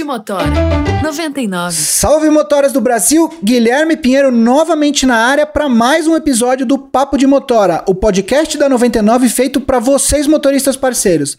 de 0.00 0.04
Motora 0.04 0.46
99. 1.02 1.76
Salve 1.76 2.30
motoras 2.30 2.72
do 2.72 2.80
Brasil, 2.80 3.30
Guilherme 3.44 3.98
Pinheiro 3.98 4.32
novamente 4.32 5.04
na 5.04 5.16
área 5.16 5.44
para 5.44 5.68
mais 5.68 6.06
um 6.06 6.16
episódio 6.16 6.64
do 6.64 6.78
Papo 6.78 7.18
de 7.18 7.26
Motora, 7.26 7.84
o 7.86 7.94
podcast 7.94 8.56
da 8.56 8.66
99 8.66 9.28
feito 9.28 9.60
para 9.60 9.78
vocês 9.78 10.26
motoristas 10.26 10.74
parceiros. 10.74 11.36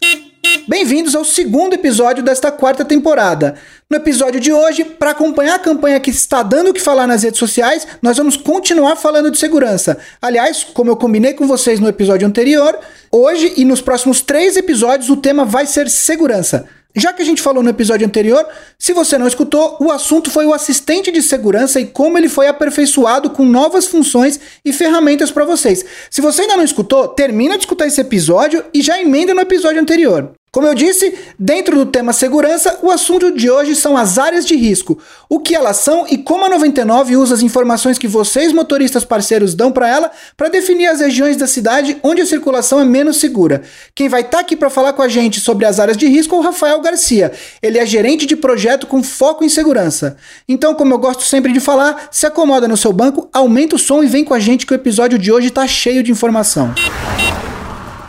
Bem-vindos 0.68 1.16
ao 1.16 1.26
segundo 1.26 1.74
episódio 1.74 2.24
desta 2.24 2.52
quarta 2.52 2.86
temporada. 2.86 3.56
No 3.90 3.98
episódio 3.98 4.40
de 4.40 4.54
hoje, 4.54 4.86
para 4.86 5.10
acompanhar 5.10 5.56
a 5.56 5.60
campanha 5.60 6.00
que 6.00 6.12
está 6.12 6.44
dando 6.44 6.70
o 6.70 6.74
que 6.74 6.80
falar 6.80 7.08
nas 7.08 7.24
redes 7.24 7.40
sociais, 7.40 7.88
nós 8.00 8.18
vamos 8.18 8.38
continuar 8.38 8.96
falando 8.96 9.32
de 9.32 9.40
segurança. 9.40 9.98
Aliás, 10.22 10.64
como 10.64 10.92
eu 10.92 10.96
combinei 10.96 11.34
com 11.34 11.48
vocês 11.48 11.80
no 11.80 11.88
episódio 11.90 12.28
anterior, 12.28 12.78
hoje 13.12 13.54
e 13.58 13.66
nos 13.66 13.82
próximos 13.82 14.22
três 14.22 14.56
episódios 14.56 15.10
o 15.10 15.18
tema 15.18 15.46
vai 15.46 15.66
ser 15.66 15.90
segurança. 15.90 16.68
Já 16.96 17.14
que 17.14 17.22
a 17.22 17.26
gente 17.26 17.42
falou 17.42 17.64
no 17.64 17.70
episódio 17.70 18.06
anterior, 18.06 18.46
se 18.78 18.94
você 18.94 19.18
não 19.18 19.28
escutou, 19.28 19.78
o 19.80 19.92
assunto 19.92 20.30
foi 20.30 20.46
o 20.46 20.54
assistente 20.54 21.12
de 21.12 21.22
segurança 21.22 21.80
e 21.80 21.86
como 21.86 22.18
ele 22.18 22.28
foi 22.28 22.48
aperfeiçoado 22.48 23.30
com 23.30 23.46
novas 23.46 23.88
funções 23.88 24.40
e 24.66 24.74
ferramentas 24.74 25.32
para 25.32 25.46
vocês. 25.46 25.86
Se 26.10 26.22
você 26.22 26.42
ainda 26.42 26.58
não 26.58 26.64
escutou, 26.64 27.08
termina 27.08 27.58
de 27.58 27.64
escutar 27.64 27.88
esse 27.88 28.02
episódio 28.02 28.64
e 28.74 28.82
já 28.82 29.00
emenda 29.00 29.34
no 29.34 29.42
episódio 29.42 29.82
anterior. 29.82 30.34
Como 30.54 30.68
eu 30.68 30.76
disse, 30.76 31.18
dentro 31.40 31.78
do 31.78 31.86
tema 31.86 32.12
segurança, 32.12 32.78
o 32.84 32.92
assunto 32.92 33.32
de 33.32 33.50
hoje 33.50 33.74
são 33.74 33.96
as 33.96 34.18
áreas 34.18 34.46
de 34.46 34.54
risco, 34.54 35.00
o 35.30 35.40
que 35.40 35.56
elas 35.56 35.78
são 35.78 36.06
e 36.10 36.18
como 36.18 36.44
a 36.44 36.50
99 36.50 37.16
usa 37.16 37.36
as 37.36 37.42
informações 37.42 37.98
que 37.98 38.06
vocês 38.06 38.52
motoristas 38.52 39.06
parceiros 39.06 39.56
dão 39.56 39.72
para 39.72 39.88
ela 39.88 40.12
para 40.36 40.50
definir 40.50 40.88
as 40.88 41.00
regiões 41.00 41.38
da 41.38 41.48
cidade 41.48 41.98
onde 42.04 42.22
a 42.22 42.26
circulação 42.26 42.82
é 42.82 42.84
menos 42.84 43.16
segura. 43.16 43.62
Quem 43.96 44.10
vai 44.10 44.20
estar 44.20 44.40
tá 44.40 44.42
aqui 44.42 44.58
para 44.58 44.70
falar 44.70 44.92
com 44.92 45.02
a 45.02 45.08
gente 45.08 45.40
sobre 45.40 45.66
as 45.66 45.80
áreas 45.80 45.96
de 45.96 46.06
risco 46.06 46.36
é 46.36 46.40
o 46.40 46.42
Rafael 46.42 46.82
Garcia. 46.82 47.32
Ele 47.64 47.80
é 47.80 47.86
gerente 47.86 48.26
de 48.26 48.36
projeto 48.36 48.86
com 48.86 49.02
foco 49.02 49.46
em 49.46 49.50
segurança. 49.50 50.18
Então, 50.50 50.76
como 50.76 50.94
eu 50.94 51.00
gosto 51.00 51.24
sempre 51.24 51.54
de 51.54 51.62
falar, 51.62 52.10
se 52.12 52.26
acomoda 52.26 52.68
no 52.68 52.76
seu 52.76 52.92
banco, 52.92 53.30
aumenta 53.32 53.78
o 53.78 53.80
som 53.80 54.04
e 54.04 54.08
vem 54.08 54.26
com 54.26 54.34
a 54.34 54.40
gente 54.40 54.66
que 54.66 54.74
o 54.74 54.76
episódio 54.76 55.18
de 55.18 55.32
hoje 55.32 55.48
está 55.48 55.66
cheio 55.66 56.04
de 56.04 56.12
informação. 56.12 56.76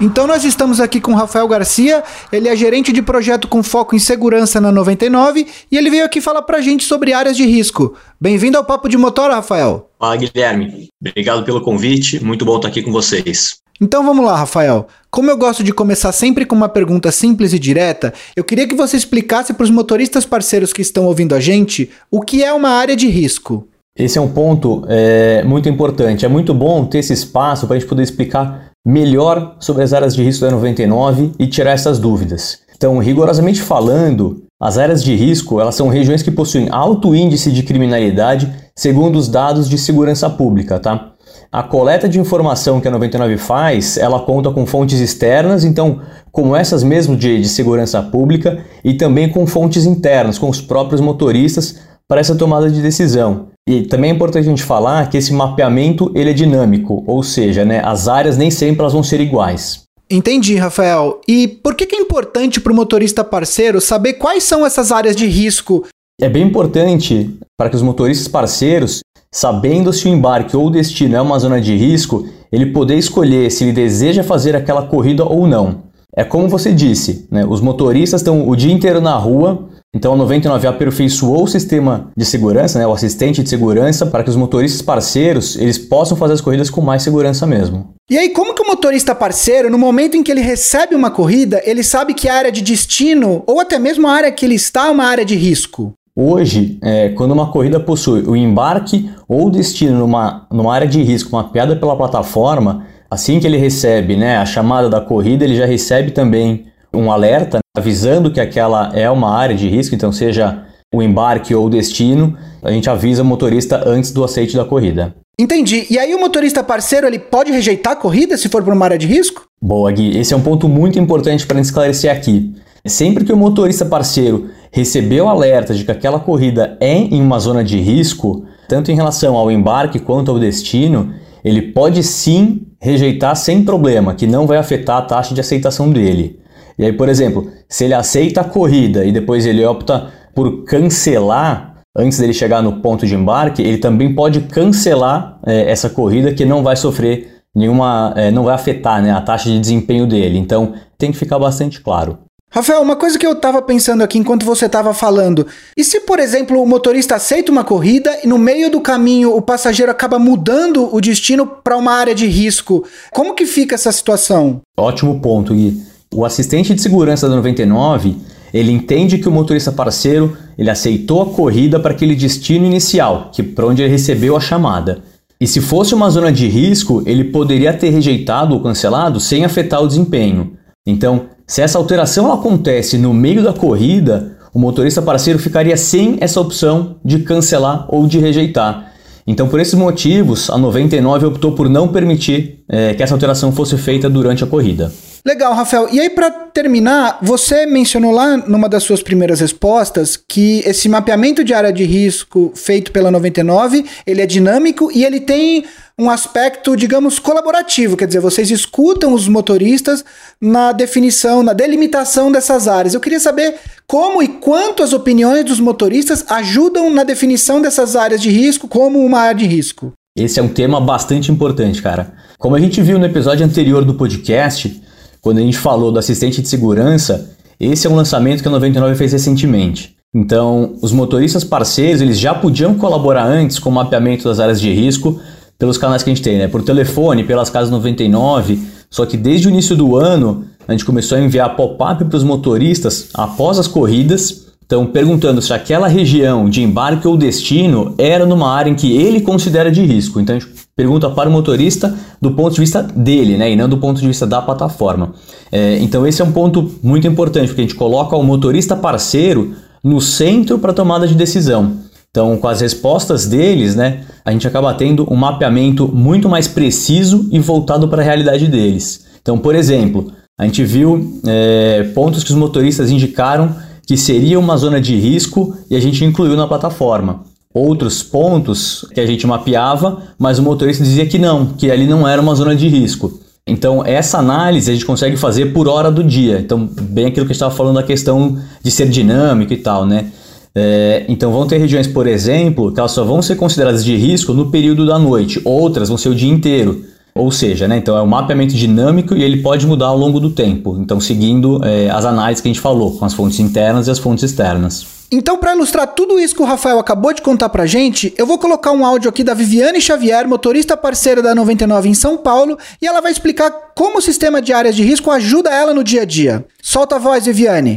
Então 0.02 0.26
nós 0.26 0.42
estamos 0.42 0.80
aqui 0.80 1.00
com 1.00 1.12
o 1.12 1.14
Rafael 1.14 1.46
Garcia, 1.46 2.02
ele 2.32 2.48
é 2.48 2.56
gerente 2.56 2.92
de 2.92 3.00
projeto 3.00 3.46
com 3.46 3.62
foco 3.62 3.94
em 3.94 4.00
segurança 4.00 4.60
na 4.60 4.72
99 4.72 5.46
e 5.70 5.78
ele 5.78 5.90
veio 5.90 6.04
aqui 6.04 6.20
falar 6.20 6.42
pra 6.42 6.60
gente 6.60 6.82
sobre 6.82 7.12
áreas 7.12 7.36
de 7.36 7.46
risco. 7.46 7.94
Bem-vindo 8.20 8.58
ao 8.58 8.64
Papo 8.64 8.88
de 8.88 8.98
Motor, 8.98 9.30
Rafael. 9.30 9.88
Fala, 10.00 10.16
Guilherme. 10.16 10.88
Obrigado 11.00 11.44
pelo 11.44 11.60
convite, 11.60 12.22
muito 12.22 12.44
bom 12.44 12.56
estar 12.56 12.66
aqui 12.66 12.82
com 12.82 12.90
vocês. 12.90 13.58
Então 13.80 14.04
vamos 14.04 14.26
lá, 14.26 14.34
Rafael. 14.34 14.88
Como 15.08 15.30
eu 15.30 15.36
gosto 15.36 15.62
de 15.62 15.72
começar 15.72 16.10
sempre 16.10 16.44
com 16.44 16.56
uma 16.56 16.68
pergunta 16.68 17.12
simples 17.12 17.52
e 17.52 17.58
direta, 17.60 18.12
eu 18.34 18.42
queria 18.42 18.66
que 18.66 18.74
você 18.74 18.96
explicasse 18.96 19.54
para 19.54 19.62
os 19.62 19.70
motoristas 19.70 20.26
parceiros 20.26 20.72
que 20.72 20.82
estão 20.82 21.04
ouvindo 21.04 21.32
a 21.32 21.38
gente 21.38 21.88
o 22.10 22.20
que 22.20 22.42
é 22.42 22.52
uma 22.52 22.70
área 22.70 22.96
de 22.96 23.06
risco. 23.06 23.68
Esse 23.96 24.18
é 24.18 24.20
um 24.20 24.32
ponto 24.32 24.84
é, 24.88 25.44
muito 25.44 25.68
importante. 25.68 26.24
É 26.24 26.28
muito 26.28 26.52
bom 26.52 26.86
ter 26.86 26.98
esse 26.98 27.12
espaço 27.12 27.68
para 27.68 27.76
a 27.76 27.78
gente 27.78 27.88
poder 27.88 28.02
explicar 28.02 28.71
melhor 28.84 29.56
sobre 29.60 29.82
as 29.82 29.92
áreas 29.92 30.14
de 30.14 30.22
risco 30.22 30.44
da 30.44 30.50
99 30.50 31.32
e 31.38 31.46
tirar 31.46 31.72
essas 31.72 31.98
dúvidas. 31.98 32.60
Então, 32.76 32.98
rigorosamente 32.98 33.62
falando, 33.62 34.42
as 34.60 34.76
áreas 34.76 35.04
de 35.04 35.14
risco 35.14 35.60
elas 35.60 35.74
são 35.74 35.88
regiões 35.88 36.22
que 36.22 36.30
possuem 36.30 36.68
alto 36.70 37.14
índice 37.14 37.52
de 37.52 37.62
criminalidade, 37.62 38.52
segundo 38.74 39.16
os 39.16 39.28
dados 39.28 39.68
de 39.68 39.78
segurança 39.78 40.28
pública, 40.28 40.80
tá? 40.80 41.12
A 41.50 41.62
coleta 41.62 42.08
de 42.08 42.18
informação 42.18 42.80
que 42.80 42.88
a 42.88 42.90
99 42.90 43.36
faz, 43.36 43.98
ela 43.98 44.20
conta 44.20 44.50
com 44.50 44.64
fontes 44.64 45.00
externas, 45.00 45.64
então, 45.64 46.00
como 46.30 46.56
essas 46.56 46.82
mesmo 46.82 47.14
de, 47.14 47.40
de 47.40 47.48
segurança 47.48 48.02
pública, 48.02 48.64
e 48.82 48.94
também 48.94 49.28
com 49.28 49.46
fontes 49.46 49.84
internas, 49.84 50.38
com 50.38 50.48
os 50.48 50.62
próprios 50.62 51.00
motoristas, 51.00 51.78
para 52.08 52.20
essa 52.20 52.34
tomada 52.34 52.70
de 52.70 52.80
decisão. 52.80 53.51
E 53.68 53.82
também 53.82 54.10
é 54.10 54.14
importante 54.14 54.46
a 54.46 54.50
gente 54.50 54.62
falar 54.62 55.08
que 55.08 55.16
esse 55.16 55.32
mapeamento 55.32 56.10
ele 56.14 56.30
é 56.30 56.32
dinâmico, 56.32 57.04
ou 57.06 57.22
seja, 57.22 57.64
né, 57.64 57.80
as 57.84 58.08
áreas 58.08 58.36
nem 58.36 58.50
sempre 58.50 58.80
elas 58.80 58.92
vão 58.92 59.02
ser 59.02 59.20
iguais. 59.20 59.84
Entendi, 60.10 60.56
Rafael. 60.56 61.20
E 61.26 61.48
por 61.48 61.74
que, 61.74 61.86
que 61.86 61.96
é 61.96 62.00
importante 62.00 62.60
para 62.60 62.72
o 62.72 62.76
motorista 62.76 63.24
parceiro 63.24 63.80
saber 63.80 64.14
quais 64.14 64.44
são 64.44 64.66
essas 64.66 64.92
áreas 64.92 65.16
de 65.16 65.26
risco? 65.26 65.86
É 66.20 66.28
bem 66.28 66.42
importante 66.42 67.34
para 67.56 67.70
que 67.70 67.76
os 67.76 67.82
motoristas 67.82 68.28
parceiros, 68.28 69.00
sabendo 69.32 69.92
se 69.92 70.06
o 70.06 70.10
embarque 70.10 70.56
ou 70.56 70.66
o 70.66 70.70
destino 70.70 71.16
é 71.16 71.20
uma 71.20 71.38
zona 71.38 71.60
de 71.60 71.74
risco, 71.76 72.28
ele 72.50 72.66
poder 72.66 72.96
escolher 72.96 73.50
se 73.50 73.64
ele 73.64 73.72
deseja 73.72 74.22
fazer 74.22 74.54
aquela 74.54 74.86
corrida 74.86 75.24
ou 75.24 75.46
não. 75.46 75.84
É 76.14 76.22
como 76.22 76.46
você 76.46 76.72
disse, 76.72 77.26
né? 77.30 77.46
os 77.46 77.62
motoristas 77.62 78.20
estão 78.20 78.46
o 78.46 78.54
dia 78.54 78.72
inteiro 78.72 79.00
na 79.00 79.16
rua 79.16 79.70
então 79.94 80.14
a 80.14 80.16
99 80.16 80.66
aperfeiçoou 80.66 81.44
o 81.44 81.46
sistema 81.46 82.10
de 82.16 82.24
segurança, 82.24 82.78
né, 82.78 82.86
o 82.86 82.92
assistente 82.92 83.42
de 83.42 83.48
segurança, 83.50 84.06
para 84.06 84.24
que 84.24 84.30
os 84.30 84.36
motoristas 84.36 84.80
parceiros 84.80 85.56
eles 85.56 85.76
possam 85.76 86.16
fazer 86.16 86.32
as 86.32 86.40
corridas 86.40 86.70
com 86.70 86.80
mais 86.80 87.02
segurança 87.02 87.46
mesmo. 87.46 87.90
E 88.10 88.16
aí, 88.16 88.30
como 88.30 88.54
que 88.54 88.62
o 88.62 88.66
motorista 88.66 89.14
parceiro, 89.14 89.70
no 89.70 89.78
momento 89.78 90.16
em 90.16 90.22
que 90.22 90.32
ele 90.32 90.40
recebe 90.40 90.94
uma 90.94 91.10
corrida, 91.10 91.60
ele 91.64 91.82
sabe 91.82 92.14
que 92.14 92.28
a 92.28 92.34
área 92.34 92.50
de 92.50 92.62
destino, 92.62 93.42
ou 93.46 93.60
até 93.60 93.78
mesmo 93.78 94.06
a 94.08 94.12
área 94.12 94.32
que 94.32 94.46
ele 94.46 94.54
está, 94.54 94.86
é 94.86 94.90
uma 94.90 95.04
área 95.04 95.24
de 95.24 95.34
risco? 95.34 95.92
Hoje, 96.14 96.78
é, 96.82 97.10
quando 97.10 97.32
uma 97.32 97.50
corrida 97.50 97.80
possui 97.80 98.22
o 98.22 98.36
embarque 98.36 99.10
ou 99.26 99.46
o 99.46 99.50
destino 99.50 99.98
numa, 99.98 100.46
numa 100.50 100.74
área 100.74 100.86
de 100.86 101.02
risco 101.02 101.34
mapeada 101.34 101.76
pela 101.76 101.96
plataforma, 101.96 102.86
assim 103.10 103.40
que 103.40 103.46
ele 103.46 103.56
recebe 103.56 104.16
né, 104.16 104.36
a 104.36 104.44
chamada 104.44 104.90
da 104.90 105.00
corrida, 105.00 105.44
ele 105.44 105.56
já 105.56 105.64
recebe 105.64 106.10
também 106.10 106.66
um 106.94 107.10
alerta 107.10 107.58
avisando 107.76 108.30
que 108.30 108.40
aquela 108.40 108.90
é 108.94 109.10
uma 109.10 109.34
área 109.34 109.56
de 109.56 109.68
risco, 109.68 109.94
então 109.94 110.12
seja 110.12 110.64
o 110.94 111.02
embarque 111.02 111.54
ou 111.54 111.66
o 111.66 111.70
destino, 111.70 112.36
a 112.62 112.70
gente 112.70 112.88
avisa 112.90 113.22
o 113.22 113.24
motorista 113.24 113.82
antes 113.88 114.12
do 114.12 114.22
aceite 114.22 114.56
da 114.56 114.64
corrida. 114.64 115.14
Entendi. 115.38 115.86
E 115.90 115.98
aí 115.98 116.14
o 116.14 116.20
motorista 116.20 116.62
parceiro 116.62 117.06
ele 117.06 117.18
pode 117.18 117.50
rejeitar 117.50 117.94
a 117.94 117.96
corrida 117.96 118.36
se 118.36 118.48
for 118.48 118.62
para 118.62 118.74
uma 118.74 118.84
área 118.84 118.98
de 118.98 119.06
risco? 119.06 119.44
Boa, 119.60 119.90
Gui. 119.90 120.18
Esse 120.18 120.34
é 120.34 120.36
um 120.36 120.42
ponto 120.42 120.68
muito 120.68 120.98
importante 120.98 121.46
para 121.46 121.60
esclarecer 121.60 122.12
aqui. 122.12 122.54
Sempre 122.84 123.24
que 123.24 123.32
o 123.32 123.36
motorista 123.36 123.86
parceiro 123.86 124.50
recebeu 124.70 125.28
alerta 125.28 125.72
de 125.72 125.84
que 125.84 125.90
aquela 125.90 126.20
corrida 126.20 126.76
é 126.80 126.94
em 126.94 127.22
uma 127.22 127.38
zona 127.38 127.64
de 127.64 127.78
risco, 127.78 128.44
tanto 128.68 128.90
em 128.90 128.94
relação 128.94 129.36
ao 129.36 129.50
embarque 129.50 129.98
quanto 129.98 130.30
ao 130.30 130.38
destino, 130.38 131.14
ele 131.44 131.62
pode 131.62 132.02
sim 132.02 132.66
rejeitar 132.80 133.36
sem 133.36 133.64
problema, 133.64 134.14
que 134.14 134.26
não 134.26 134.46
vai 134.46 134.58
afetar 134.58 134.98
a 134.98 135.02
taxa 135.02 135.34
de 135.34 135.40
aceitação 135.40 135.90
dele. 135.90 136.41
E 136.78 136.84
aí, 136.84 136.92
por 136.92 137.08
exemplo, 137.08 137.50
se 137.68 137.84
ele 137.84 137.94
aceita 137.94 138.40
a 138.40 138.44
corrida 138.44 139.04
e 139.04 139.12
depois 139.12 139.46
ele 139.46 139.64
opta 139.64 140.10
por 140.34 140.64
cancelar 140.64 141.72
antes 141.96 142.18
dele 142.18 142.32
chegar 142.32 142.62
no 142.62 142.80
ponto 142.80 143.06
de 143.06 143.14
embarque, 143.14 143.62
ele 143.62 143.78
também 143.78 144.14
pode 144.14 144.40
cancelar 144.42 145.38
é, 145.46 145.70
essa 145.70 145.90
corrida 145.90 146.32
que 146.32 146.44
não 146.44 146.62
vai 146.62 146.74
sofrer 146.74 147.42
nenhuma, 147.54 148.14
é, 148.16 148.30
não 148.30 148.44
vai 148.44 148.54
afetar 148.54 149.02
né, 149.02 149.10
a 149.10 149.20
taxa 149.20 149.50
de 149.50 149.60
desempenho 149.60 150.06
dele. 150.06 150.38
Então 150.38 150.74
tem 150.96 151.12
que 151.12 151.18
ficar 151.18 151.38
bastante 151.38 151.80
claro. 151.80 152.18
Rafael, 152.54 152.82
uma 152.82 152.96
coisa 152.96 153.18
que 153.18 153.26
eu 153.26 153.32
estava 153.32 153.62
pensando 153.62 154.02
aqui 154.02 154.18
enquanto 154.18 154.44
você 154.44 154.66
estava 154.66 154.92
falando, 154.92 155.46
e 155.74 155.82
se, 155.82 156.00
por 156.00 156.18
exemplo, 156.18 156.62
o 156.62 156.66
motorista 156.66 157.14
aceita 157.14 157.50
uma 157.50 157.64
corrida 157.64 158.18
e 158.22 158.26
no 158.26 158.36
meio 158.36 158.70
do 158.70 158.78
caminho 158.78 159.34
o 159.34 159.40
passageiro 159.40 159.90
acaba 159.90 160.18
mudando 160.18 160.94
o 160.94 161.00
destino 161.00 161.46
para 161.46 161.78
uma 161.78 161.92
área 161.92 162.14
de 162.14 162.26
risco, 162.26 162.84
como 163.10 163.34
que 163.34 163.46
fica 163.46 163.74
essa 163.74 163.90
situação? 163.90 164.60
Ótimo 164.76 165.18
ponto, 165.18 165.54
Gui. 165.54 165.82
O 166.12 166.26
assistente 166.26 166.74
de 166.74 166.82
segurança 166.82 167.26
da 167.26 167.36
99, 167.36 168.16
ele 168.52 168.70
entende 168.70 169.16
que 169.16 169.28
o 169.28 169.32
motorista 169.32 169.72
parceiro, 169.72 170.36
ele 170.58 170.68
aceitou 170.68 171.22
a 171.22 171.26
corrida 171.26 171.80
para 171.80 171.92
aquele 171.92 172.14
destino 172.14 172.66
inicial, 172.66 173.30
que 173.32 173.42
para 173.42 173.66
onde 173.66 173.82
ele 173.82 173.90
recebeu 173.90 174.36
a 174.36 174.40
chamada. 174.40 175.02
E 175.40 175.46
se 175.46 175.60
fosse 175.60 175.94
uma 175.94 176.10
zona 176.10 176.30
de 176.30 176.46
risco, 176.48 177.02
ele 177.06 177.24
poderia 177.24 177.72
ter 177.72 177.88
rejeitado 177.88 178.54
ou 178.54 178.60
cancelado 178.60 179.18
sem 179.18 179.44
afetar 179.44 179.82
o 179.82 179.88
desempenho. 179.88 180.52
Então, 180.86 181.26
se 181.46 181.62
essa 181.62 181.78
alteração 181.78 182.30
acontece 182.30 182.98
no 182.98 183.14
meio 183.14 183.42
da 183.42 183.52
corrida, 183.52 184.36
o 184.52 184.58
motorista 184.58 185.00
parceiro 185.00 185.38
ficaria 185.38 185.76
sem 185.78 186.18
essa 186.20 186.40
opção 186.40 186.96
de 187.02 187.20
cancelar 187.20 187.86
ou 187.88 188.06
de 188.06 188.18
rejeitar. 188.18 188.92
Então, 189.26 189.48
por 189.48 189.60
esses 189.60 189.74
motivos, 189.74 190.50
a 190.50 190.58
99 190.58 191.26
optou 191.26 191.52
por 191.52 191.70
não 191.70 191.88
permitir 191.88 192.64
é, 192.68 192.92
que 192.92 193.02
essa 193.02 193.14
alteração 193.14 193.50
fosse 193.50 193.78
feita 193.78 194.10
durante 194.10 194.44
a 194.44 194.46
corrida. 194.46 194.92
Legal, 195.24 195.54
Rafael. 195.54 195.88
E 195.92 196.00
aí, 196.00 196.10
para 196.10 196.30
terminar, 196.30 197.18
você 197.22 197.64
mencionou 197.64 198.10
lá 198.10 198.36
numa 198.36 198.68
das 198.68 198.82
suas 198.82 199.04
primeiras 199.04 199.38
respostas 199.38 200.16
que 200.16 200.60
esse 200.66 200.88
mapeamento 200.88 201.44
de 201.44 201.54
área 201.54 201.72
de 201.72 201.84
risco 201.84 202.52
feito 202.56 202.90
pela 202.90 203.08
99, 203.08 203.84
ele 204.04 204.20
é 204.20 204.26
dinâmico 204.26 204.90
e 204.92 205.04
ele 205.04 205.20
tem 205.20 205.64
um 205.96 206.10
aspecto, 206.10 206.76
digamos, 206.76 207.20
colaborativo, 207.20 207.96
quer 207.96 208.06
dizer, 208.06 208.18
vocês 208.18 208.50
escutam 208.50 209.12
os 209.12 209.28
motoristas 209.28 210.04
na 210.40 210.72
definição, 210.72 211.42
na 211.42 211.52
delimitação 211.52 212.32
dessas 212.32 212.66
áreas. 212.66 212.94
Eu 212.94 213.00
queria 213.00 213.20
saber 213.20 213.54
como 213.86 214.22
e 214.22 214.26
quanto 214.26 214.82
as 214.82 214.92
opiniões 214.92 215.44
dos 215.44 215.60
motoristas 215.60 216.24
ajudam 216.28 216.90
na 216.90 217.04
definição 217.04 217.62
dessas 217.62 217.94
áreas 217.94 218.20
de 218.20 218.30
risco 218.30 218.66
como 218.66 219.04
uma 219.04 219.20
área 219.20 219.40
de 219.40 219.46
risco. 219.46 219.92
Esse 220.16 220.40
é 220.40 220.42
um 220.42 220.48
tema 220.48 220.80
bastante 220.80 221.30
importante, 221.30 221.80
cara. 221.80 222.12
Como 222.38 222.56
a 222.56 222.60
gente 222.60 222.82
viu 222.82 222.98
no 222.98 223.06
episódio 223.06 223.46
anterior 223.46 223.84
do 223.84 223.94
podcast, 223.94 224.82
quando 225.22 225.38
a 225.38 225.40
gente 225.40 225.56
falou 225.56 225.92
do 225.92 226.00
assistente 226.00 226.42
de 226.42 226.48
segurança, 226.48 227.30
esse 227.58 227.86
é 227.86 227.90
um 227.90 227.94
lançamento 227.94 228.42
que 228.42 228.48
a 228.48 228.50
99 228.50 228.96
fez 228.96 229.12
recentemente. 229.12 229.94
Então, 230.12 230.74
os 230.82 230.90
motoristas 230.90 231.44
parceiros, 231.44 232.02
eles 232.02 232.18
já 232.18 232.34
podiam 232.34 232.74
colaborar 232.74 233.24
antes 233.24 233.58
com 233.60 233.70
o 233.70 233.72
mapeamento 233.72 234.24
das 234.24 234.40
áreas 234.40 234.60
de 234.60 234.70
risco 234.72 235.20
pelos 235.56 235.78
canais 235.78 236.02
que 236.02 236.10
a 236.10 236.14
gente 236.14 236.24
tem, 236.24 236.38
né? 236.38 236.48
Por 236.48 236.62
telefone, 236.62 237.22
pelas 237.22 237.48
casas 237.48 237.70
99, 237.70 238.58
só 238.90 239.06
que 239.06 239.16
desde 239.16 239.46
o 239.46 239.50
início 239.50 239.76
do 239.76 239.96
ano, 239.96 240.44
a 240.66 240.72
gente 240.72 240.84
começou 240.84 241.16
a 241.16 241.20
enviar 241.20 241.54
pop-up 241.54 242.04
para 242.04 242.16
os 242.16 242.24
motoristas 242.24 243.08
após 243.14 243.60
as 243.60 243.68
corridas, 243.68 244.41
então 244.72 244.86
perguntando 244.86 245.42
se 245.42 245.52
aquela 245.52 245.86
região 245.86 246.48
de 246.48 246.62
embarque 246.62 247.06
ou 247.06 247.14
destino 247.14 247.94
era 247.98 248.24
numa 248.24 248.50
área 248.50 248.70
em 248.70 248.74
que 248.74 248.96
ele 248.96 249.20
considera 249.20 249.70
de 249.70 249.82
risco. 249.82 250.18
Então 250.18 250.34
a 250.34 250.38
gente 250.38 250.50
pergunta 250.74 251.10
para 251.10 251.28
o 251.28 251.32
motorista 251.32 251.94
do 252.22 252.30
ponto 252.30 252.54
de 252.54 252.60
vista 252.60 252.82
dele, 252.82 253.36
né, 253.36 253.52
e 253.52 253.54
não 253.54 253.68
do 253.68 253.76
ponto 253.76 254.00
de 254.00 254.06
vista 254.06 254.26
da 254.26 254.40
plataforma. 254.40 255.12
É, 255.52 255.76
então 255.80 256.06
esse 256.06 256.22
é 256.22 256.24
um 256.24 256.32
ponto 256.32 256.72
muito 256.82 257.06
importante, 257.06 257.48
porque 257.48 257.60
a 257.60 257.64
gente 257.64 257.74
coloca 257.74 258.16
o 258.16 258.22
motorista 258.22 258.74
parceiro 258.74 259.54
no 259.84 260.00
centro 260.00 260.58
para 260.58 260.72
tomada 260.72 261.06
de 261.06 261.14
decisão. 261.14 261.76
Então, 262.08 262.38
com 262.38 262.48
as 262.48 262.62
respostas 262.62 263.26
deles, 263.26 263.76
né, 263.76 264.00
a 264.24 264.32
gente 264.32 264.48
acaba 264.48 264.72
tendo 264.72 265.06
um 265.12 265.16
mapeamento 265.16 265.86
muito 265.86 266.30
mais 266.30 266.48
preciso 266.48 267.28
e 267.30 267.38
voltado 267.38 267.88
para 267.88 268.00
a 268.00 268.04
realidade 268.04 268.48
deles. 268.48 269.04
Então, 269.20 269.36
por 269.36 269.54
exemplo, 269.54 270.12
a 270.40 270.46
gente 270.46 270.64
viu 270.64 271.20
é, 271.26 271.90
pontos 271.94 272.24
que 272.24 272.30
os 272.30 272.36
motoristas 272.36 272.90
indicaram 272.90 273.54
que 273.86 273.96
seria 273.96 274.38
uma 274.38 274.56
zona 274.56 274.80
de 274.80 274.96
risco 274.96 275.56
e 275.70 275.76
a 275.76 275.80
gente 275.80 276.04
incluiu 276.04 276.36
na 276.36 276.46
plataforma. 276.46 277.24
Outros 277.54 278.02
pontos 278.02 278.86
que 278.94 279.00
a 279.00 279.06
gente 279.06 279.26
mapeava, 279.26 280.02
mas 280.18 280.38
o 280.38 280.42
motorista 280.42 280.82
dizia 280.82 281.06
que 281.06 281.18
não, 281.18 281.46
que 281.46 281.70
ali 281.70 281.86
não 281.86 282.08
era 282.08 282.22
uma 282.22 282.34
zona 282.34 282.54
de 282.54 282.66
risco. 282.68 283.20
Então, 283.46 283.84
essa 283.84 284.18
análise 284.18 284.70
a 284.70 284.74
gente 284.74 284.86
consegue 284.86 285.16
fazer 285.16 285.46
por 285.46 285.68
hora 285.68 285.90
do 285.90 286.02
dia. 286.02 286.38
Então, 286.38 286.68
bem 286.80 287.06
aquilo 287.06 287.26
que 287.26 287.32
a 287.32 287.34
gente 287.34 287.42
estava 287.42 287.54
falando 287.54 287.74
da 287.74 287.82
questão 287.82 288.38
de 288.62 288.70
ser 288.70 288.88
dinâmico 288.88 289.52
e 289.52 289.56
tal, 289.56 289.84
né? 289.84 290.06
É, 290.54 291.04
então, 291.08 291.32
vão 291.32 291.46
ter 291.46 291.58
regiões, 291.58 291.86
por 291.86 292.06
exemplo, 292.06 292.72
que 292.72 292.78
elas 292.78 292.92
só 292.92 293.04
vão 293.04 293.20
ser 293.20 293.36
consideradas 293.36 293.84
de 293.84 293.96
risco 293.96 294.32
no 294.32 294.50
período 294.50 294.86
da 294.86 294.98
noite, 294.98 295.40
outras 295.44 295.88
vão 295.88 295.98
ser 295.98 296.08
o 296.08 296.14
dia 296.14 296.30
inteiro. 296.30 296.84
Ou 297.14 297.30
seja, 297.30 297.68
né, 297.68 297.76
então 297.76 297.96
é 297.96 298.02
um 298.02 298.06
mapeamento 298.06 298.54
dinâmico 298.54 299.14
e 299.14 299.22
ele 299.22 299.42
pode 299.42 299.66
mudar 299.66 299.86
ao 299.86 299.98
longo 299.98 300.18
do 300.18 300.30
tempo. 300.30 300.78
Então, 300.80 300.98
seguindo 300.98 301.62
é, 301.62 301.90
as 301.90 302.06
análises 302.06 302.40
que 302.40 302.48
a 302.48 302.52
gente 302.52 302.60
falou, 302.60 302.96
com 302.98 303.04
as 303.04 303.12
fontes 303.12 303.38
internas 303.38 303.86
e 303.86 303.90
as 303.90 303.98
fontes 303.98 304.24
externas. 304.24 304.86
Então, 305.10 305.36
para 305.36 305.54
ilustrar 305.54 305.88
tudo 305.88 306.18
isso 306.18 306.34
que 306.34 306.40
o 306.40 306.46
Rafael 306.46 306.78
acabou 306.78 307.12
de 307.12 307.20
contar 307.20 307.50
pra 307.50 307.66
gente, 307.66 308.14
eu 308.16 308.26
vou 308.26 308.38
colocar 308.38 308.72
um 308.72 308.82
áudio 308.82 309.10
aqui 309.10 309.22
da 309.22 309.34
Viviane 309.34 309.78
Xavier, 309.78 310.26
motorista 310.26 310.74
parceira 310.74 311.20
da 311.20 311.34
99 311.34 311.86
em 311.86 311.92
São 311.92 312.16
Paulo, 312.16 312.56
e 312.80 312.86
ela 312.86 313.02
vai 313.02 313.12
explicar 313.12 313.50
como 313.76 313.98
o 313.98 314.02
sistema 314.02 314.40
de 314.40 314.54
áreas 314.54 314.74
de 314.74 314.82
risco 314.82 315.10
ajuda 315.10 315.50
ela 315.50 315.74
no 315.74 315.84
dia 315.84 316.02
a 316.02 316.04
dia. 316.06 316.42
Solta 316.62 316.96
a 316.96 316.98
voz, 316.98 317.26
Viviane. 317.26 317.76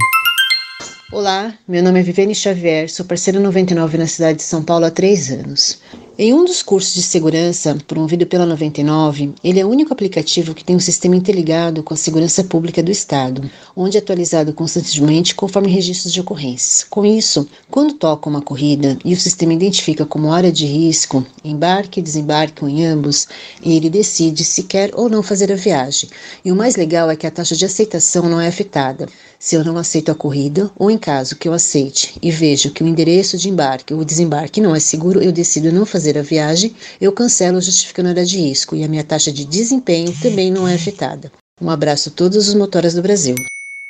Olá, 1.12 1.54
meu 1.68 1.84
nome 1.84 2.00
é 2.00 2.04
Viviane 2.04 2.34
Xavier, 2.34 2.90
sou 2.90 3.06
parceira 3.06 3.40
99 3.40 3.98
na 3.98 4.08
cidade 4.08 4.38
de 4.38 4.44
São 4.44 4.64
Paulo 4.64 4.86
há 4.86 4.92
três 4.92 5.30
anos. 5.30 5.78
Em 6.18 6.34
um 6.34 6.46
dos 6.46 6.64
cursos 6.64 6.94
de 6.94 7.02
segurança 7.02 7.78
promovido 7.86 8.26
pela 8.26 8.46
99, 8.46 9.34
ele 9.44 9.60
é 9.60 9.66
o 9.66 9.70
único 9.70 9.92
aplicativo 9.92 10.54
que 10.54 10.64
tem 10.64 10.74
um 10.74 10.80
sistema 10.80 11.14
interligado 11.14 11.84
com 11.84 11.94
a 11.94 11.98
segurança 11.98 12.42
pública 12.42 12.82
do 12.82 12.90
Estado, 12.90 13.52
onde 13.76 13.98
é 13.98 14.00
atualizado 14.00 14.54
constantemente 14.54 15.36
conforme 15.36 15.70
registros 15.70 16.14
de 16.14 16.22
ocorrências. 16.22 16.86
Com 16.90 17.06
isso, 17.06 17.46
quando 17.70 17.96
toca 17.96 18.30
uma 18.30 18.42
corrida 18.42 18.98
e 19.04 19.14
o 19.14 19.20
sistema 19.20 19.54
identifica 19.54 20.06
como 20.06 20.32
área 20.32 20.54
de 20.54 20.66
risco, 20.66 21.26
embarque 21.44 22.00
e 22.00 22.04
desembarque 22.04 22.64
em 22.64 22.86
ambos, 22.86 23.28
ele 23.62 23.90
decide 23.90 24.46
se 24.46 24.64
quer 24.64 24.92
ou 24.94 25.10
não 25.10 25.22
fazer 25.22 25.52
a 25.52 25.56
viagem. 25.56 26.10
E 26.46 26.50
o 26.50 26.56
mais 26.56 26.78
legal 26.78 27.12
é 27.12 27.18
que 27.18 27.28
a 27.28 27.32
taxa 27.32 27.58
de 27.58 27.66
aceitação 27.66 28.30
não 28.30 28.40
é 28.40 28.48
afetada. 28.48 29.06
Se 29.38 29.56
eu 29.56 29.66
não 29.66 29.78
aceito 29.78 30.12
a 30.12 30.16
corrida, 30.16 30.72
ou 30.80 30.90
em 30.90 30.98
caso 30.98 31.36
que 31.36 31.48
eu 31.48 31.54
aceite 31.54 32.18
e 32.22 32.32
vejo 32.32 32.72
que 32.72 32.84
o 32.84 32.88
endereço 32.88 33.38
de 33.38 33.50
embarque 33.50 33.94
ou 33.94 34.06
desembarque 34.06 34.62
não 34.62 34.74
é 34.74 34.80
seguro, 34.80 35.22
eu 35.22 35.32
decido 35.32 35.74
não 35.74 35.86
fazer 35.86 36.05
fazer 36.06 36.18
a 36.20 36.22
viagem, 36.22 36.76
eu 37.02 37.12
cancelo 37.12 37.60
justificando 37.60 38.10
a 38.10 38.12
área 38.12 38.26
de 38.26 38.38
risco 38.38 38.76
e 38.76 38.84
a 38.84 38.88
minha 38.88 39.04
taxa 39.04 39.32
de 39.32 39.44
desempenho 39.44 40.14
também 40.22 40.52
não 40.52 40.68
é 40.68 40.76
afetada. 40.76 41.32
Um 41.60 41.70
abraço 41.70 42.10
a 42.10 42.12
todos 42.12 42.48
os 42.48 42.54
motoras 42.54 42.94
do 42.94 43.02
Brasil. 43.02 43.36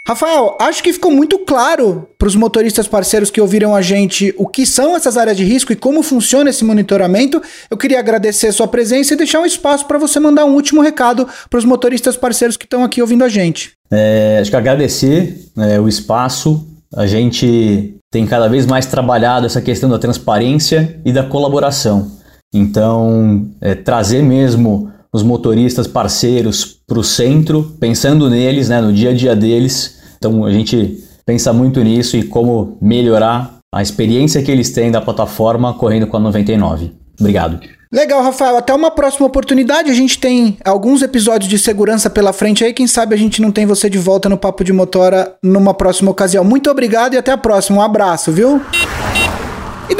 Rafael, 0.07 0.55
acho 0.61 0.83
que 0.83 0.93
ficou 0.93 1.11
muito 1.11 1.39
claro 1.39 2.07
para 2.17 2.27
os 2.27 2.35
motoristas 2.35 2.87
parceiros 2.87 3.31
que 3.31 3.41
ouviram 3.41 3.75
a 3.75 3.81
gente 3.81 4.33
o 4.37 4.47
que 4.47 4.63
são 4.63 4.95
essas 4.95 5.17
áreas 5.17 5.35
de 5.35 5.43
risco 5.43 5.73
e 5.73 5.75
como 5.75 6.03
funciona 6.03 6.51
esse 6.51 6.63
monitoramento. 6.63 7.41
Eu 7.71 7.75
queria 7.75 7.99
agradecer 7.99 8.47
a 8.47 8.53
sua 8.53 8.67
presença 8.67 9.13
e 9.13 9.17
deixar 9.17 9.39
um 9.39 9.45
espaço 9.47 9.87
para 9.87 9.97
você 9.97 10.19
mandar 10.19 10.45
um 10.45 10.53
último 10.53 10.79
recado 10.79 11.27
para 11.49 11.57
os 11.57 11.65
motoristas 11.65 12.15
parceiros 12.15 12.55
que 12.55 12.65
estão 12.65 12.83
aqui 12.83 13.01
ouvindo 13.01 13.23
a 13.23 13.29
gente. 13.29 13.71
É, 13.91 14.37
acho 14.39 14.51
que 14.51 14.55
agradecer 14.55 15.49
é, 15.57 15.79
o 15.79 15.87
espaço. 15.87 16.67
A 16.95 17.07
gente 17.07 17.94
tem 18.11 18.25
cada 18.25 18.47
vez 18.47 18.65
mais 18.65 18.85
trabalhado 18.85 19.45
essa 19.45 19.61
questão 19.61 19.89
da 19.89 19.99
transparência 19.99 20.99
e 21.05 21.11
da 21.11 21.23
colaboração. 21.23 22.11
Então, 22.53 23.49
é, 23.59 23.75
trazer 23.75 24.21
mesmo 24.21 24.91
os 25.11 25.23
motoristas 25.23 25.87
parceiros 25.87 26.79
para 26.87 26.99
o 26.99 27.03
centro, 27.03 27.75
pensando 27.79 28.29
neles, 28.29 28.69
né, 28.69 28.81
no 28.81 28.93
dia 28.93 29.09
a 29.09 29.13
dia 29.13 29.35
deles. 29.35 30.01
Então, 30.17 30.45
a 30.45 30.51
gente 30.51 31.03
pensa 31.25 31.51
muito 31.51 31.81
nisso 31.83 32.15
e 32.15 32.23
como 32.23 32.77
melhorar 32.81 33.59
a 33.73 33.81
experiência 33.81 34.41
que 34.41 34.51
eles 34.51 34.71
têm 34.71 34.91
da 34.91 35.01
plataforma 35.01 35.73
correndo 35.73 36.07
com 36.07 36.17
a 36.17 36.19
99. 36.19 36.93
Obrigado. 37.19 37.59
Legal, 37.95 38.21
Rafael. 38.21 38.57
Até 38.57 38.73
uma 38.73 38.91
próxima 38.91 39.25
oportunidade. 39.25 39.89
A 39.89 39.93
gente 39.93 40.19
tem 40.19 40.57
alguns 40.65 41.01
episódios 41.01 41.49
de 41.49 41.57
segurança 41.57 42.09
pela 42.09 42.33
frente 42.33 42.61
aí. 42.61 42.73
Quem 42.73 42.87
sabe 42.87 43.15
a 43.15 43.17
gente 43.17 43.41
não 43.41 43.53
tem 43.53 43.65
você 43.65 43.89
de 43.89 43.97
volta 43.97 44.27
no 44.27 44.37
Papo 44.37 44.65
de 44.65 44.73
Motora 44.73 45.33
numa 45.41 45.73
próxima 45.73 46.11
ocasião. 46.11 46.43
Muito 46.43 46.69
obrigado 46.69 47.13
e 47.13 47.17
até 47.17 47.31
a 47.31 47.37
próxima. 47.37 47.77
Um 47.77 47.81
abraço, 47.81 48.33
viu? 48.33 48.61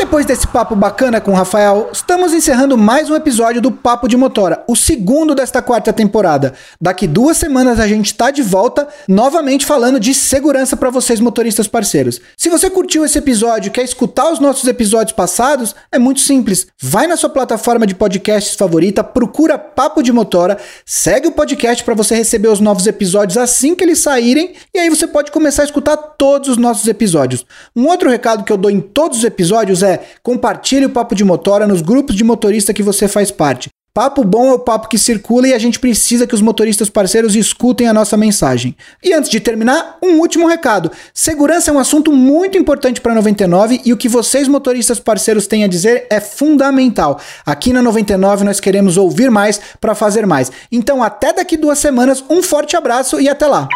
Depois 0.06 0.24
desse 0.24 0.46
papo 0.46 0.76
bacana 0.76 1.20
com 1.20 1.32
o 1.32 1.34
Rafael, 1.34 1.90
estamos 1.92 2.32
encerrando 2.32 2.78
mais 2.78 3.10
um 3.10 3.16
episódio 3.16 3.60
do 3.60 3.72
Papo 3.72 4.08
de 4.08 4.16
Motora, 4.16 4.64
o 4.68 4.76
segundo 4.76 5.34
desta 5.34 5.64
quarta 5.64 5.92
temporada. 5.92 6.54
Daqui 6.80 7.08
duas 7.08 7.38
semanas 7.38 7.80
a 7.80 7.88
gente 7.88 8.06
está 8.06 8.30
de 8.30 8.44
volta, 8.44 8.88
novamente 9.08 9.66
falando 9.66 10.00
de 10.00 10.14
segurança 10.14 10.78
para 10.78 10.92
vocês 10.92 11.20
motoristas 11.20 11.68
parceiros. 11.68 12.22
Se 12.38 12.50
você 12.50 12.70
curtiu 12.70 13.04
esse 13.04 13.18
episódio 13.18 13.72
quer 13.72 13.84
escutar 13.84 14.32
os 14.32 14.40
nossos 14.40 14.68
episódios 14.68 15.16
passados, 15.16 15.76
é 15.92 15.98
muito 15.98 16.20
simples. 16.20 16.68
Vai 16.80 17.08
na 17.08 17.18
sua 17.18 17.32
plataforma 17.32 17.88
de 17.88 17.96
podcasts 17.96 18.56
favorita, 18.56 19.04
procura 19.04 19.58
Papo 19.58 20.04
de 20.04 20.14
Motora, 20.14 20.60
segue 20.86 21.30
o 21.30 21.32
podcast 21.32 21.84
para 21.84 21.96
você 21.96 22.14
receber 22.14 22.50
os 22.50 22.60
novos 22.60 22.86
episódios 22.86 23.40
assim 23.40 23.74
que 23.74 23.84
eles 23.84 23.98
saírem 23.98 24.54
e 24.72 24.78
aí 24.78 24.88
você 24.88 25.08
pode 25.08 25.32
começar 25.32 25.64
a 25.64 25.66
escutar 25.66 25.98
todos 25.98 26.48
os 26.48 26.58
nossos 26.58 26.88
episódios. 26.88 27.44
Um 27.76 27.88
outro 27.88 28.08
recado 28.08 28.44
que 28.44 28.54
eu 28.54 28.58
dou 28.58 28.70
em 28.70 28.80
todos 28.80 29.18
os 29.18 29.24
episódios 29.24 29.82
é 29.82 29.95
compartilhe 30.24 30.86
o 30.86 30.90
Papo 30.90 31.16
de 31.16 31.24
Motora 31.24 31.68
nos 31.68 31.82
grupos 31.82 32.16
de 32.16 32.24
motorista 32.24 32.74
que 32.74 32.84
você 32.84 33.08
faz 33.08 33.32
parte. 33.32 33.70
Papo 33.96 34.26
bom 34.26 34.50
é 34.50 34.52
o 34.52 34.60
papo 34.60 34.90
que 34.90 34.98
circula 34.98 35.48
e 35.48 35.54
a 35.54 35.58
gente 35.58 35.80
precisa 35.80 36.28
que 36.28 36.36
os 36.36 36.42
motoristas 36.42 36.90
parceiros 36.90 37.34
escutem 37.34 37.88
a 37.88 37.94
nossa 37.94 38.18
mensagem. 38.18 38.76
E 39.02 39.14
antes 39.14 39.30
de 39.30 39.40
terminar, 39.40 39.98
um 40.04 40.20
último 40.20 40.48
recado. 40.48 40.92
Segurança 41.14 41.72
é 41.72 41.74
um 41.74 41.80
assunto 41.80 42.12
muito 42.12 42.58
importante 42.58 43.00
para 43.00 43.16
99 43.16 43.80
e 43.86 43.94
o 43.94 43.98
que 43.98 44.10
vocês 44.10 44.50
motoristas 44.50 45.00
parceiros 45.00 45.48
têm 45.48 45.64
a 45.64 45.68
dizer 45.68 46.08
é 46.10 46.20
fundamental. 46.20 47.22
Aqui 47.46 47.72
na 47.72 47.82
99 47.82 48.44
nós 48.44 48.60
queremos 48.60 48.98
ouvir 48.98 49.32
mais 49.32 49.62
para 49.80 49.96
fazer 49.96 50.28
mais. 50.28 50.52
Então 50.70 51.02
até 51.02 51.32
daqui 51.32 51.56
duas 51.56 51.80
semanas, 51.80 52.22
um 52.30 52.44
forte 52.44 52.76
abraço 52.76 53.18
e 53.22 53.30
até 53.30 53.48
lá. 53.48 53.70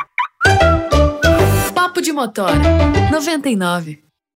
Papo 1.73 2.01
de 2.01 2.11
Motora 2.11 2.59
99 3.09 4.09